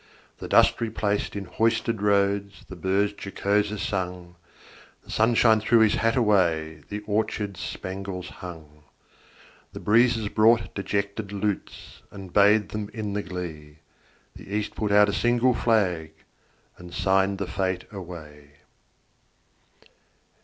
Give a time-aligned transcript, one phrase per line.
[0.39, 4.35] The dust replaced in hoisted roads, The birds jocoser sung;
[5.03, 8.85] The sunshine threw his hat away, The orchards spangles hung.
[9.73, 13.77] The breezes brought dejected lutes, And bathed them in the glee;
[14.35, 16.13] The East put out a single flag,
[16.79, 18.53] And signed the fete away.